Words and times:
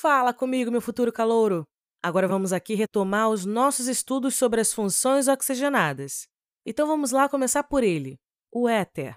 Fala 0.00 0.32
comigo, 0.32 0.70
meu 0.70 0.80
futuro 0.80 1.12
calouro! 1.12 1.66
Agora 2.00 2.28
vamos 2.28 2.52
aqui 2.52 2.76
retomar 2.76 3.30
os 3.30 3.44
nossos 3.44 3.88
estudos 3.88 4.36
sobre 4.36 4.60
as 4.60 4.72
funções 4.72 5.26
oxigenadas. 5.26 6.28
Então 6.64 6.86
vamos 6.86 7.10
lá 7.10 7.28
começar 7.28 7.64
por 7.64 7.82
ele, 7.82 8.16
o 8.52 8.68
éter. 8.68 9.16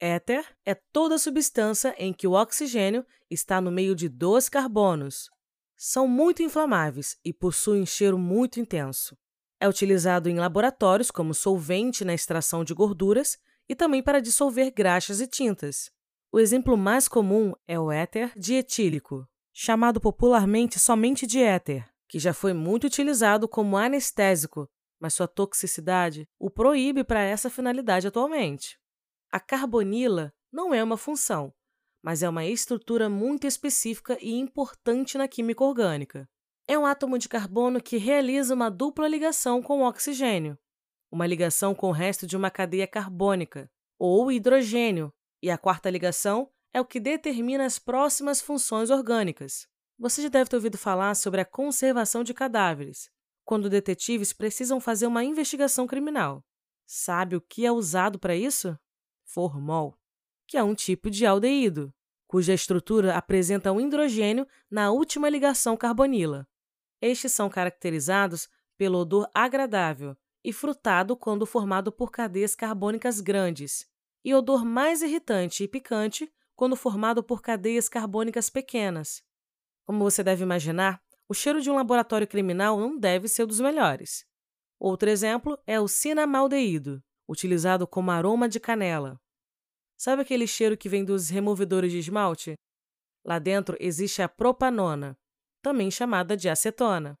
Éter 0.00 0.46
é 0.64 0.76
toda 0.92 1.18
substância 1.18 1.92
em 1.98 2.12
que 2.12 2.28
o 2.28 2.34
oxigênio 2.34 3.04
está 3.28 3.60
no 3.60 3.72
meio 3.72 3.96
de 3.96 4.08
dois 4.08 4.48
carbonos. 4.48 5.28
São 5.76 6.06
muito 6.06 6.40
inflamáveis 6.40 7.16
e 7.24 7.32
possuem 7.32 7.84
cheiro 7.84 8.16
muito 8.16 8.60
intenso. 8.60 9.18
É 9.58 9.68
utilizado 9.68 10.28
em 10.28 10.38
laboratórios 10.38 11.10
como 11.10 11.34
solvente 11.34 12.04
na 12.04 12.14
extração 12.14 12.62
de 12.62 12.72
gorduras 12.72 13.36
e 13.68 13.74
também 13.74 14.00
para 14.00 14.22
dissolver 14.22 14.70
graxas 14.70 15.20
e 15.20 15.26
tintas. 15.26 15.90
O 16.30 16.38
exemplo 16.38 16.76
mais 16.76 17.08
comum 17.08 17.54
é 17.66 17.76
o 17.76 17.90
éter 17.90 18.32
dietílico, 18.36 19.26
chamado 19.52 20.00
popularmente 20.00 20.78
somente 20.78 21.26
de 21.26 21.40
éter, 21.40 21.88
que 22.08 22.18
já 22.18 22.32
foi 22.32 22.52
muito 22.52 22.84
utilizado 22.84 23.46
como 23.46 23.76
anestésico, 23.76 24.68
mas 24.98 25.14
sua 25.14 25.28
toxicidade 25.28 26.28
o 26.38 26.50
proíbe 26.50 27.04
para 27.04 27.22
essa 27.22 27.50
finalidade 27.50 28.06
atualmente. 28.06 28.78
A 29.30 29.40
carbonila 29.40 30.32
não 30.52 30.72
é 30.72 30.82
uma 30.82 30.96
função, 30.96 31.52
mas 32.02 32.22
é 32.22 32.28
uma 32.28 32.44
estrutura 32.44 33.08
muito 33.08 33.46
específica 33.46 34.16
e 34.20 34.32
importante 34.34 35.16
na 35.16 35.28
química 35.28 35.64
orgânica. 35.64 36.28
É 36.68 36.78
um 36.78 36.86
átomo 36.86 37.18
de 37.18 37.28
carbono 37.28 37.82
que 37.82 37.96
realiza 37.96 38.54
uma 38.54 38.70
dupla 38.70 39.08
ligação 39.08 39.62
com 39.62 39.80
o 39.80 39.88
oxigênio, 39.88 40.58
uma 41.10 41.26
ligação 41.26 41.74
com 41.74 41.88
o 41.88 41.92
resto 41.92 42.26
de 42.26 42.36
uma 42.36 42.50
cadeia 42.50 42.86
carbônica, 42.86 43.70
ou 43.98 44.30
hidrogênio, 44.30 45.12
e 45.42 45.50
a 45.50 45.58
quarta 45.58 45.90
ligação 45.90 46.48
é 46.72 46.80
o 46.80 46.84
que 46.84 46.98
determina 46.98 47.64
as 47.64 47.78
próximas 47.78 48.40
funções 48.40 48.90
orgânicas. 48.90 49.68
Você 49.98 50.22
já 50.22 50.28
deve 50.28 50.48
ter 50.48 50.56
ouvido 50.56 50.78
falar 50.78 51.14
sobre 51.14 51.40
a 51.40 51.44
conservação 51.44 52.24
de 52.24 52.32
cadáveres, 52.32 53.10
quando 53.44 53.68
detetives 53.68 54.32
precisam 54.32 54.80
fazer 54.80 55.06
uma 55.06 55.22
investigação 55.22 55.86
criminal. 55.86 56.44
Sabe 56.86 57.36
o 57.36 57.40
que 57.40 57.66
é 57.66 57.72
usado 57.72 58.18
para 58.18 58.34
isso? 58.34 58.78
Formol, 59.24 59.98
que 60.46 60.56
é 60.56 60.62
um 60.62 60.74
tipo 60.74 61.10
de 61.10 61.26
aldeído, 61.26 61.94
cuja 62.26 62.54
estrutura 62.54 63.16
apresenta 63.16 63.70
um 63.72 63.80
hidrogênio 63.80 64.46
na 64.70 64.90
última 64.90 65.28
ligação 65.28 65.76
carbonila. 65.76 66.48
Estes 67.00 67.32
são 67.32 67.50
caracterizados 67.50 68.48
pelo 68.76 68.98
odor 68.98 69.28
agradável 69.34 70.16
e 70.42 70.52
frutado 70.52 71.16
quando 71.16 71.46
formado 71.46 71.92
por 71.92 72.10
cadeias 72.10 72.54
carbônicas 72.54 73.20
grandes, 73.20 73.86
e 74.24 74.34
odor 74.34 74.64
mais 74.64 75.02
irritante 75.02 75.64
e 75.64 75.68
picante 75.68 76.32
quando 76.54 76.76
formado 76.76 77.22
por 77.22 77.42
cadeias 77.42 77.88
carbônicas 77.88 78.48
pequenas. 78.50 79.22
Como 79.84 79.98
você 80.00 80.22
deve 80.22 80.42
imaginar, 80.42 81.02
o 81.28 81.34
cheiro 81.34 81.60
de 81.60 81.70
um 81.70 81.74
laboratório 81.74 82.26
criminal 82.26 82.78
não 82.78 82.98
deve 82.98 83.28
ser 83.28 83.46
dos 83.46 83.60
melhores. 83.60 84.24
Outro 84.78 85.08
exemplo 85.08 85.58
é 85.66 85.80
o 85.80 85.88
cinamaldeído, 85.88 87.02
utilizado 87.28 87.86
como 87.86 88.10
aroma 88.10 88.48
de 88.48 88.60
canela. 88.60 89.20
Sabe 89.96 90.22
aquele 90.22 90.46
cheiro 90.46 90.76
que 90.76 90.88
vem 90.88 91.04
dos 91.04 91.28
removedores 91.28 91.92
de 91.92 91.98
esmalte? 91.98 92.54
Lá 93.24 93.38
dentro 93.38 93.76
existe 93.78 94.20
a 94.20 94.28
propanona, 94.28 95.16
também 95.62 95.90
chamada 95.90 96.36
de 96.36 96.48
acetona, 96.48 97.16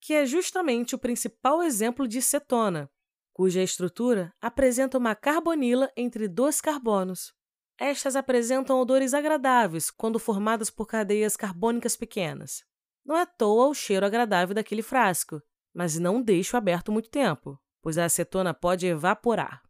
que 0.00 0.12
é 0.12 0.26
justamente 0.26 0.94
o 0.94 0.98
principal 0.98 1.62
exemplo 1.62 2.06
de 2.06 2.20
cetona, 2.20 2.90
cuja 3.32 3.62
estrutura 3.62 4.32
apresenta 4.40 4.98
uma 4.98 5.14
carbonila 5.14 5.90
entre 5.96 6.28
dois 6.28 6.60
carbonos. 6.60 7.34
Estas 7.78 8.16
apresentam 8.16 8.80
odores 8.80 9.12
agradáveis 9.12 9.90
quando 9.90 10.18
formadas 10.18 10.70
por 10.70 10.86
cadeias 10.86 11.36
carbônicas 11.36 11.96
pequenas. 11.96 12.64
Não 13.04 13.16
é 13.16 13.22
à 13.22 13.26
toa 13.26 13.68
o 13.68 13.74
cheiro 13.74 14.06
agradável 14.06 14.54
daquele 14.54 14.82
frasco, 14.82 15.42
mas 15.74 15.98
não 15.98 16.22
deixe-o 16.22 16.56
aberto 16.56 16.90
muito 16.90 17.10
tempo, 17.10 17.60
pois 17.82 17.98
a 17.98 18.06
acetona 18.06 18.54
pode 18.54 18.86
evaporar. 18.86 19.62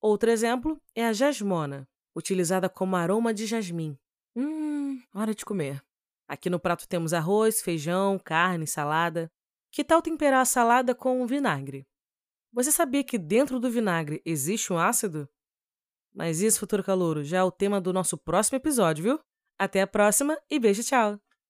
Outro 0.00 0.30
exemplo 0.30 0.80
é 0.94 1.06
a 1.06 1.12
jasmona, 1.12 1.88
utilizada 2.14 2.68
como 2.68 2.94
aroma 2.94 3.32
de 3.32 3.46
jasmim. 3.46 3.98
Hum, 4.36 5.02
hora 5.14 5.34
de 5.34 5.44
comer. 5.44 5.82
Aqui 6.28 6.50
no 6.50 6.60
prato 6.60 6.86
temos 6.86 7.14
arroz, 7.14 7.62
feijão, 7.62 8.18
carne, 8.18 8.66
salada. 8.66 9.32
Que 9.72 9.82
tal 9.82 10.02
temperar 10.02 10.42
a 10.42 10.44
salada 10.44 10.94
com 10.94 11.26
vinagre? 11.26 11.86
Você 12.52 12.70
sabia 12.70 13.02
que 13.02 13.18
dentro 13.18 13.58
do 13.58 13.70
vinagre 13.70 14.20
existe 14.24 14.72
um 14.72 14.78
ácido? 14.78 15.28
Mas 16.16 16.40
isso, 16.40 16.58
futuro 16.58 16.82
calouro, 16.82 17.22
já 17.22 17.38
é 17.38 17.42
o 17.44 17.50
tema 17.50 17.78
do 17.78 17.92
nosso 17.92 18.16
próximo 18.16 18.56
episódio, 18.56 19.04
viu? 19.04 19.20
Até 19.58 19.82
a 19.82 19.86
próxima 19.86 20.38
e 20.50 20.58
beijo, 20.58 20.82
tchau! 20.82 21.25